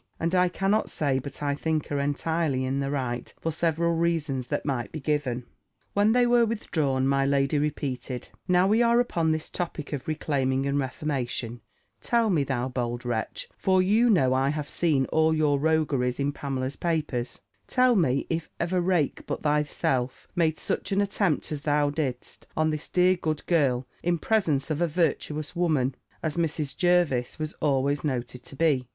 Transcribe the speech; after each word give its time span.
And 0.19 0.33
I 0.33 0.49
cannot 0.49 0.89
say 0.89 1.19
but 1.19 1.43
I 1.43 1.53
think 1.53 1.89
her 1.89 1.99
entirely 1.99 2.65
in 2.65 2.79
the 2.79 2.89
right, 2.89 3.31
for 3.39 3.51
several 3.51 3.93
reasons 3.93 4.47
that 4.47 4.65
might 4.65 4.91
be 4.91 4.99
given. 4.99 5.45
When 5.93 6.11
they 6.13 6.25
were 6.25 6.43
withdrawn, 6.43 7.05
my 7.07 7.23
lady 7.23 7.59
repeated, 7.59 8.29
"Now 8.47 8.65
we 8.65 8.81
are 8.81 8.99
upon 8.99 9.31
this 9.31 9.47
topic 9.47 9.93
of 9.93 10.07
reclaiming 10.07 10.65
and 10.65 10.79
reformation, 10.79 11.61
tell 12.01 12.31
me, 12.31 12.43
thou 12.43 12.67
bold 12.67 13.05
wretch; 13.05 13.47
for 13.55 13.79
you 13.79 14.09
know 14.09 14.33
I 14.33 14.49
have 14.49 14.67
seen 14.67 15.05
all 15.13 15.35
your 15.35 15.59
rogueries 15.59 16.19
in 16.19 16.31
Pamela's 16.31 16.77
papers; 16.77 17.39
tell 17.67 17.95
me, 17.95 18.25
if 18.27 18.49
ever 18.59 18.81
rake 18.81 19.27
but 19.27 19.43
thyself 19.43 20.27
made 20.35 20.57
such 20.57 20.91
an 20.91 20.99
attempt 21.01 21.51
as 21.51 21.61
thou 21.61 21.91
didst, 21.91 22.47
on 22.57 22.71
this 22.71 22.89
dear 22.89 23.15
good 23.15 23.45
girl, 23.45 23.85
in 24.01 24.17
presence 24.17 24.71
of 24.71 24.81
a 24.81 24.87
virtuous 24.87 25.55
woman, 25.55 25.93
as 26.23 26.37
Mrs. 26.37 26.75
Jervis 26.75 27.37
was 27.37 27.53
always 27.61 28.03
noted 28.03 28.43
to 28.45 28.55
be? 28.55 28.87